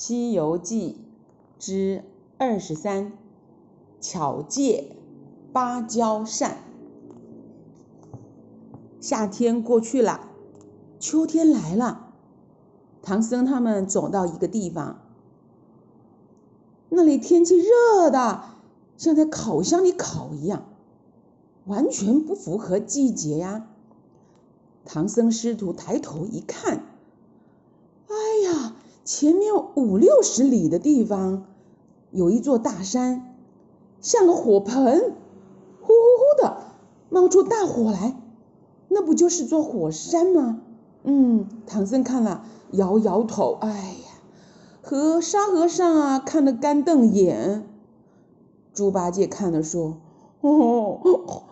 [0.00, 1.00] 西游记
[1.58, 2.04] 之
[2.36, 3.14] 二十三，
[4.00, 4.94] 巧借
[5.52, 6.58] 芭蕉扇。
[9.00, 10.20] 夏天过去了，
[11.00, 12.12] 秋天来了。
[13.02, 15.00] 唐僧他们走到一个地方，
[16.90, 18.44] 那里天气热的，
[18.96, 20.62] 像在烤箱里烤一样，
[21.66, 23.66] 完全不符合季节呀。
[24.84, 26.84] 唐僧师徒抬头一看，
[29.08, 31.44] 前面五六十里的地方，
[32.10, 33.34] 有一座大山，
[34.02, 35.14] 像个火盆，
[35.80, 36.58] 呼呼呼的
[37.08, 38.20] 冒出大火来，
[38.88, 40.60] 那不就是座火山吗？
[41.04, 44.20] 嗯，唐僧看了，摇摇头，哎呀，
[44.82, 47.66] 和沙和尚啊看得干瞪眼。
[48.74, 49.96] 猪八戒看了说
[50.42, 51.00] ：“哦，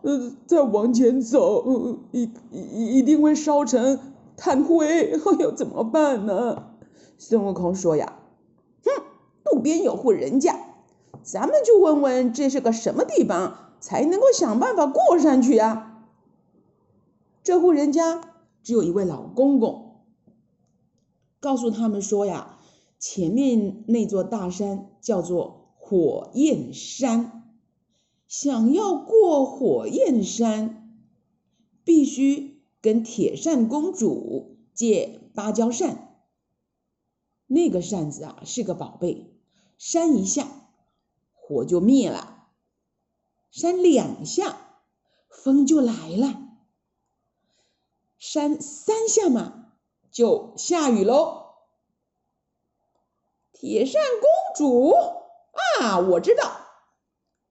[0.00, 3.98] 呃，再往前走，一一一定会烧成
[4.38, 6.62] 炭灰，哎呦，怎么办呢？”
[7.24, 8.18] 孙悟空说呀
[8.82, 8.90] ：“哼，
[9.44, 10.58] 路边有户人家，
[11.22, 16.04] 咱们就问问这是个什么地方，才能够想办法过上去呀。”
[17.44, 18.20] 这户人家
[18.64, 20.00] 只有一位老公公，
[21.38, 22.56] 告诉他们说呀
[22.98, 27.44] ：“前面那座大山叫做火焰山，
[28.26, 30.98] 想要过火焰山，
[31.84, 36.08] 必须跟铁扇公主借芭蕉扇。”
[37.52, 39.30] 那个扇子啊是个宝贝，
[39.76, 40.48] 扇一下
[41.34, 42.46] 火就灭了，
[43.50, 44.56] 扇两下
[45.28, 46.40] 风就来了，
[48.18, 49.66] 扇三下嘛
[50.10, 51.42] 就下雨喽。
[53.52, 54.94] 铁扇公主
[55.80, 56.56] 啊，我知道，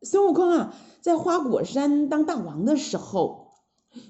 [0.01, 3.53] 孙悟空啊在花果山当大王的时候，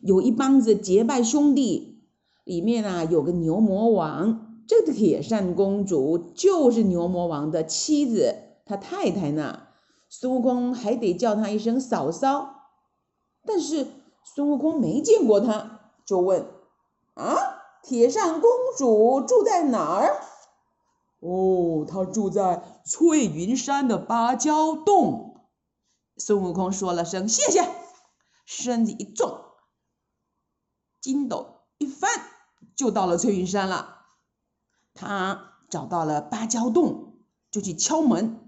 [0.01, 2.05] 有一帮子结拜兄弟，
[2.45, 4.50] 里面啊有个牛魔王。
[4.71, 9.63] 这个铁扇公主就是牛魔王的妻子，他太太呢。
[10.07, 12.69] 孙悟空还得叫她一声嫂嫂。
[13.45, 13.85] 但是
[14.23, 16.45] 孙悟空没见过她，就问
[17.15, 17.35] ：“啊，
[17.83, 20.21] 铁扇公主住在哪儿
[21.19, 25.49] ？”“哦，她住在翠云山的芭蕉洞。”
[26.15, 27.69] 孙悟空说了声谢谢，
[28.45, 29.37] 身子一纵，
[31.01, 32.09] 筋斗一翻，
[32.73, 33.97] 就到了翠云山了。
[34.93, 37.13] 他找到了芭蕉洞，
[37.49, 38.39] 就去敲门。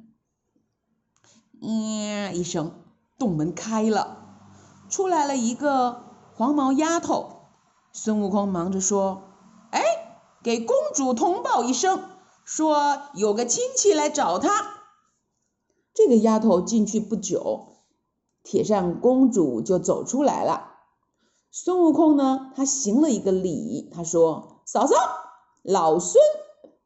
[1.61, 2.83] 呀一声，
[3.17, 4.37] 洞门开了，
[4.89, 6.03] 出来了一个
[6.35, 7.47] 黄毛丫头。
[7.93, 9.23] 孙悟空忙着说
[9.71, 9.81] ：“哎，
[10.43, 12.03] 给公主通报一声，
[12.43, 14.49] 说有个亲戚来找她。”
[15.95, 17.77] 这个丫头进去不久，
[18.43, 20.71] 铁扇公主就走出来了。
[21.51, 24.95] 孙悟空呢，他行了一个礼，他说：“嫂嫂。”
[25.63, 26.21] 老孙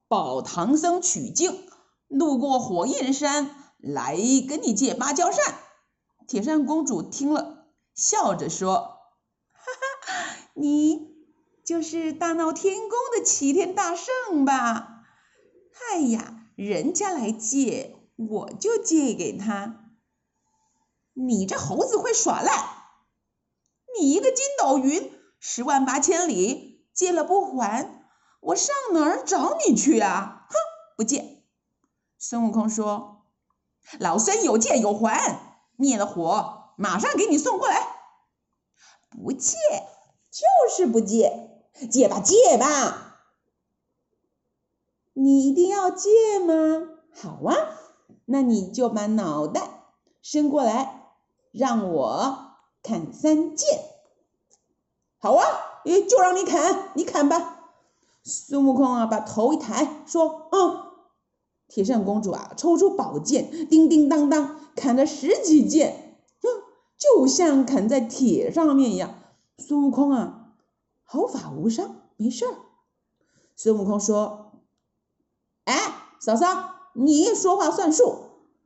[0.07, 1.67] 保唐僧取经，
[2.07, 3.49] 路过火焰山
[3.79, 4.15] 来
[4.47, 5.55] 跟你借芭蕉扇。
[6.27, 7.65] 铁扇公主听了，
[7.95, 8.99] 笑着说
[9.51, 9.71] ：“哈
[10.05, 11.07] 哈，你
[11.65, 15.05] 就是大闹天宫的齐天大圣吧？
[15.89, 19.89] 哎呀，人家来借，我就借给他。
[21.13, 22.51] 你这猴子会耍赖！
[23.99, 27.95] 你一个筋斗云，十万八千里，借了不还？”
[28.47, 30.47] 我上哪儿找你去啊？
[30.49, 30.55] 哼，
[30.95, 31.43] 不借。
[32.17, 33.25] 孙悟空说
[33.99, 37.95] ：“老孙有借有还，灭了火，马上给你送过来。”
[39.11, 39.57] 不借，
[40.31, 43.19] 就是不借，借吧，借吧。
[45.13, 46.87] 你一定要借吗？
[47.13, 47.53] 好啊，
[48.25, 49.91] 那你就把脑袋
[50.21, 51.11] 伸过来，
[51.51, 53.83] 让我砍三剑。
[55.17, 57.55] 好啊，就让你砍，你砍吧。
[58.27, 60.83] 孙悟空啊，把头一抬，说：“嗯。”
[61.69, 66.49] 铁扇公主啊，抽出宝剑，叮叮当当砍了十几剑，哼，
[66.97, 69.15] 就像砍在铁上面一样。
[69.57, 70.49] 孙悟空啊，
[71.03, 72.53] 毫发无伤，没事儿。
[73.55, 74.51] 孙悟空说
[75.63, 76.47] ：“哎，嫂嫂，
[76.93, 78.19] 你说话算数。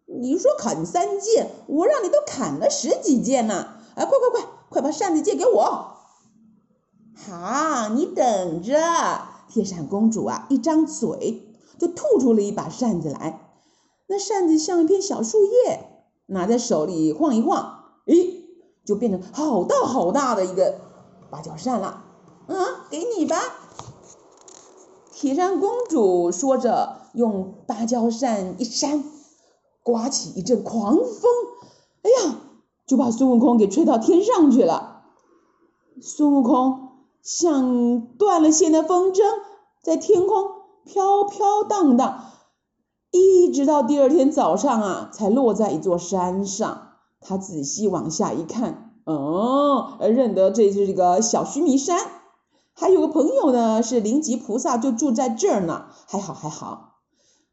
[0.05, 3.75] 你说砍三剑，我让你都砍了十几剑呢。
[3.95, 5.95] 哎，快快快，快把扇子借给我。
[7.15, 8.75] 好，你等着。”
[9.51, 11.43] 铁扇公主啊，一张嘴
[11.77, 13.51] 就吐出了一把扇子来。
[14.07, 15.89] 那扇子像一片小树叶，
[16.27, 18.45] 拿在手里晃一晃，诶，
[18.85, 20.79] 就变成好大好大的一个
[21.29, 22.05] 芭蕉扇了。
[22.47, 22.57] 嗯，
[22.89, 23.37] 给你吧。
[25.11, 29.03] 铁扇公主说着，用芭蕉扇一扇，
[29.83, 31.05] 刮起一阵狂风，
[32.03, 32.37] 哎呀，
[32.87, 35.03] 就把孙悟空给吹到天上去了。
[36.01, 36.90] 孙悟空。
[37.23, 39.21] 像断了线的风筝，
[39.81, 40.51] 在天空
[40.85, 42.23] 飘飘荡荡，
[43.11, 46.87] 一直到第二天早上啊，才落在一座山上。
[47.19, 51.99] 他仔细往下一看，哦，认得这是这个小须弥山，
[52.73, 55.85] 还有个朋友呢，是灵吉菩萨，就住在这儿呢。
[56.07, 56.95] 还好还好。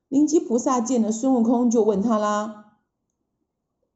[0.08, 2.64] 灵吉菩萨见了孙悟空，就问他啦：“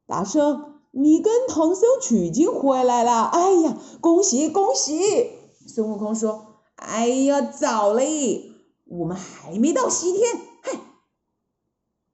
[0.05, 3.23] 大圣，你跟唐僧取经回来了？
[3.23, 5.31] 哎呀，恭喜恭喜！”
[5.67, 8.51] 孙悟空说：“哎呀，早嘞，
[8.85, 10.39] 我们还没到西天。
[10.61, 10.79] 嗨，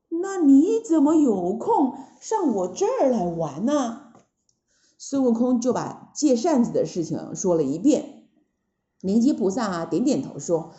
[0.10, 4.12] 那你怎么有空？”上我这儿来玩呢？
[4.98, 8.28] 孙悟空就把借扇子的事情说了一遍。
[9.00, 10.72] 灵吉菩萨点点头说：“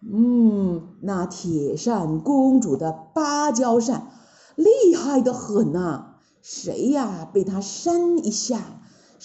[0.00, 4.12] 嗯，那铁扇公主的芭蕉扇
[4.54, 8.80] 厉害的很呐，谁呀被他扇一下，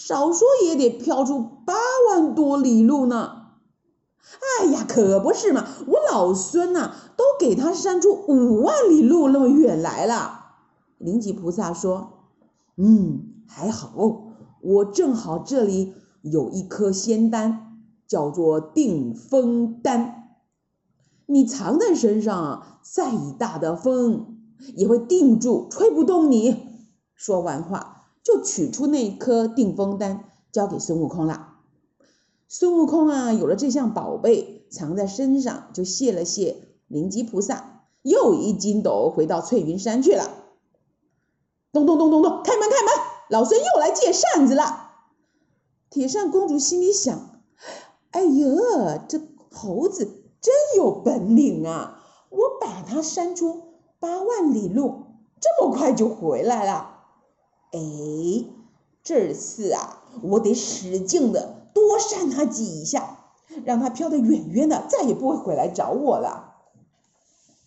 [0.05, 1.73] 少说也得飘出八
[2.07, 3.35] 万多里路呢。”
[4.61, 10.39] 哎呀，可不是嘛，我老孙呐，都给他扇出五万里路那么远来了。
[10.97, 12.29] 灵吉菩萨说
[12.77, 13.91] ：“嗯，还好，
[14.61, 20.37] 我正好这里有一颗仙丹，叫做定风丹。
[21.25, 24.37] 你藏在身上，再大的风
[24.75, 26.67] 也会定住，吹不动你。”
[27.15, 27.98] 说完话，
[28.29, 31.55] 就取出那颗定风丹，交给孙悟空了。
[32.47, 40.29] 孙悟空啊，有了这项宝贝藏在身上，就谢了谢灵吉菩萨，又一筋斗回到翠云山去了。
[41.71, 42.93] 咚咚咚咚咚，开门开门！
[43.31, 44.91] 老孙又来借扇子了。
[45.89, 47.41] 铁扇公主心里想：
[48.11, 49.19] 哎呀，这
[49.51, 50.05] 猴子
[50.39, 52.03] 真有本领啊！
[52.29, 55.05] 我把它扇出八万里路，
[55.41, 56.97] 这么快就回来了。
[57.71, 57.79] 哎，
[59.03, 63.33] 这次啊，我得使劲的多扇它几下，
[63.65, 66.55] 让它飘得远远的，再也不会回来找我了。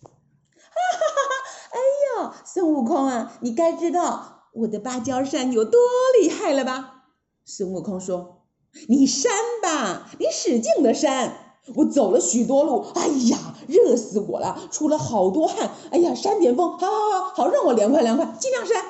[0.03, 1.31] 哈哈哈！
[1.71, 1.79] 哎
[2.23, 5.79] 呀孙悟空啊，你该知道我的芭蕉扇有多
[6.19, 7.05] 厉害了吧？
[7.45, 8.43] 孙悟空说
[8.89, 11.39] ：“你扇吧，你使劲的扇。
[11.75, 15.71] 我走了许多路，哎呀，热死我了，出了好多汗。
[15.91, 18.83] 哎呀，扇点风，好好好，好让我凉快凉快，尽量扇。”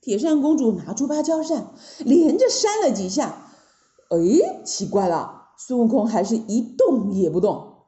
[0.00, 3.52] 铁扇公主拿出芭蕉扇，连着扇了几下。
[4.08, 7.84] 哎，奇怪了，孙悟空还是一动也不动。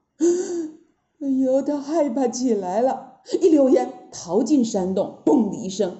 [1.21, 4.09] 哎呦，他害怕起来了，一溜烟。
[4.13, 5.97] 逃进山洞，嘣的一声，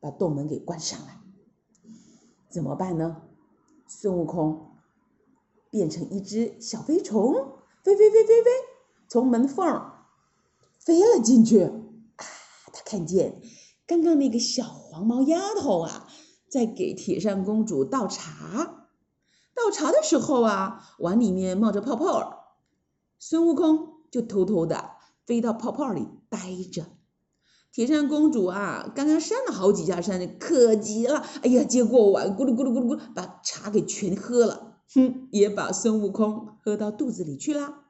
[0.00, 1.08] 把洞门给关上了。
[2.48, 3.22] 怎么办呢？
[3.86, 4.70] 孙悟空
[5.70, 7.34] 变成一只小飞虫，
[7.84, 8.50] 飞飞飞飞飞，
[9.08, 9.66] 从门缝
[10.78, 11.64] 飞了进去。
[11.64, 12.24] 啊，
[12.72, 13.42] 他看见
[13.90, 16.06] 刚刚那个小黄毛丫头啊，
[16.48, 18.86] 在给铁扇公主倒茶。
[19.52, 22.38] 倒茶的时候啊，碗里面冒着泡泡儿，
[23.18, 24.92] 孙悟空就偷偷的
[25.26, 26.38] 飞到泡泡里待
[26.72, 26.86] 着。
[27.72, 31.26] 铁扇公主啊，刚刚扇了好几下扇子，可急了。
[31.42, 34.82] 哎呀，接过碗，咕噜咕噜咕噜咕，把茶给全喝了。
[34.94, 37.86] 哼，也把孙悟空喝到肚子里去了。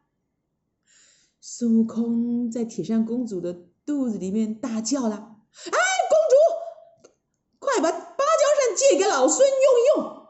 [1.43, 3.53] 孙悟空在铁扇公主的
[3.85, 5.79] 肚子里面大叫了：“啊，
[6.11, 7.11] 公主，
[7.59, 10.27] 快把芭蕉扇借给老孙用用！”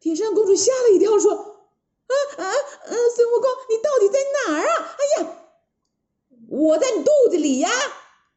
[0.00, 2.92] 铁扇公主吓了一跳，说：“啊啊啊！
[3.14, 4.96] 孙悟空，你到底在哪儿啊？
[4.98, 5.36] 哎呀，
[6.48, 7.70] 我在你肚子里呀！”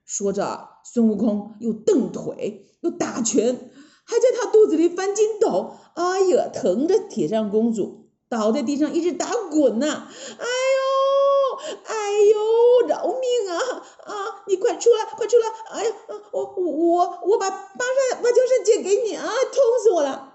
[0.06, 3.72] 说着，孙悟空又蹬腿，又打拳，
[4.05, 5.77] 还在他肚子里翻筋斗。
[5.96, 10.08] 哎呀，疼着铁扇公主倒在地上一直打滚呢。
[10.38, 10.46] 哎
[10.77, 13.58] 呦，哎呦，饶命啊！
[14.05, 15.48] 啊，你快出来，快出来！
[15.70, 15.96] 哎呀，
[16.32, 20.29] 我我我我把芭扇芭蕉扇借给你啊，痛死我了！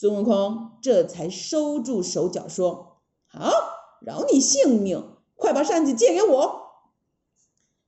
[0.00, 3.50] 孙悟空这才收住手脚，说：“好，
[4.00, 6.68] 饶你性命，快把扇子借给我。”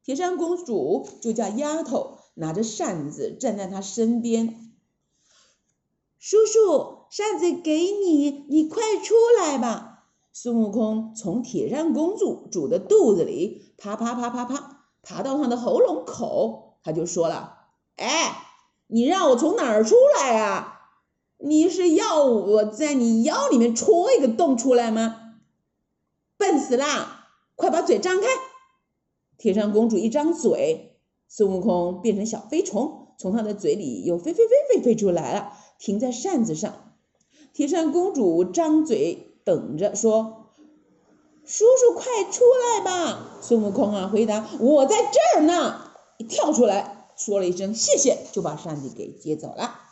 [0.02, 4.74] 铁扇公主就叫丫头拿着扇子站在她身边。
[6.18, 10.08] 叔叔，扇子给你，你快出来吧！
[10.32, 18.48] 孙悟空从铁扇公主主的肚子里爬爬爬爬爬，爬到她的喉咙口，他就说了：“哎，
[18.88, 20.78] 你让我从哪儿出来啊？
[21.42, 25.16] 你是要我在你腰里面戳一个洞出来吗？
[26.36, 27.28] 笨死啦！
[27.56, 28.26] 快把嘴张开！”
[29.38, 36.94] 铁扇公主一张嘴，孙悟空变成小飞虫，从她的嘴里又飞飞飞飞飞出来了，停在扇子上。
[37.52, 40.52] 铁扇公主张嘴等着，说
[41.44, 49.89] ：“叔叔快出来吧！”孙悟空啊，回答：“我在这儿呢。”一跳出来，说了一声谢谢，就把扇子给接走了。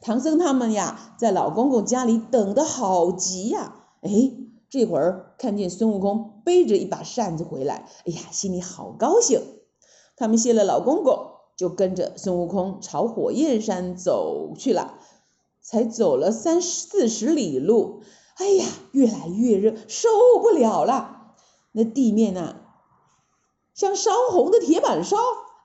[0.00, 4.32] 唐僧他们呀，在老公公家里等得好急呀，哎。
[4.72, 9.42] 这会儿看见孙悟空背着一把扇子回来，哎呀，心里好高兴。
[10.16, 14.94] 他们谢了老公公，就跟着孙悟空朝火焰山走去了。
[15.60, 18.02] 才走了三四十里路，
[18.36, 20.08] 哎呀，越来越热，受
[20.40, 21.34] 不了了。
[21.72, 22.54] 那地面呐，
[23.74, 25.16] 像烧红的铁板烧，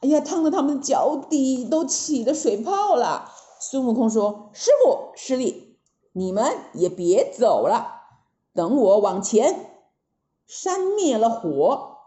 [0.01, 3.31] 哎呀，烫得他们脚底都起了水泡了。
[3.67, 5.79] 孙悟空说：“师傅，师弟，
[6.11, 8.03] 你们也别走了，
[8.53, 9.71] 等我往前。
[10.45, 11.97] 山灭了火，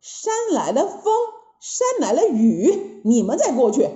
[0.00, 1.12] 山来了风，
[1.60, 3.90] 山来了雨，你们再过去。”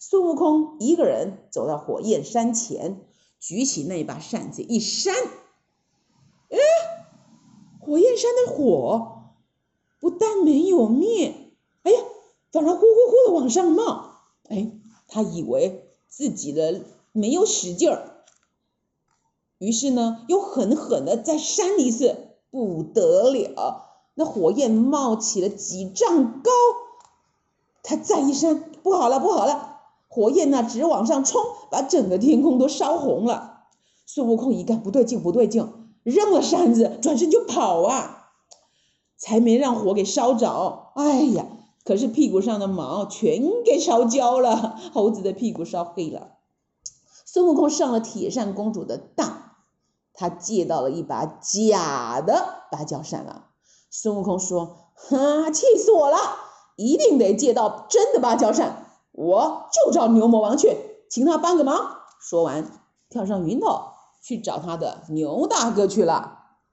[0.00, 3.06] 孙悟空一个人走到火焰山前，
[3.38, 5.14] 举起那把扇子一扇，
[6.50, 6.58] 哎，
[7.80, 9.30] 火焰山的火
[10.00, 11.52] 不但没有灭，
[11.84, 12.00] 哎呀，
[12.50, 14.06] 反而呼呼呼的往上冒。
[14.50, 14.72] 哎，
[15.08, 18.22] 他以为自己的没有使劲儿，
[19.58, 26.50] 于是呢，又狠狠的再扇一次，不得了，那火焰冒起了几丈高。
[27.82, 29.80] 他再一扇，不好了，不好了！
[30.08, 33.64] 火焰呢，直往上冲，把整个天空都烧红了。
[34.04, 35.72] 孙悟空一看不对劲，不对劲，
[36.02, 38.30] 扔了扇子，转身就跑啊，
[39.16, 40.90] 才没让火给烧着。
[40.94, 41.46] 哎呀，
[41.88, 46.32] 可是屁股上的毛全给烧焦了， 猴子的屁股烧黑了。
[47.24, 49.54] 孙悟空上了铁扇公主的当，
[50.12, 53.46] 他借到了一把假的芭蕉扇了。
[53.90, 56.18] 孙悟空说：“哈，气死我了，
[56.76, 60.76] 一定得借到真的芭蕉扇。”我就找牛魔王去，
[61.08, 62.00] 请他帮个忙。
[62.20, 62.70] 说完，
[63.08, 63.80] 跳上云头
[64.22, 66.37] 去找他的牛大哥去了。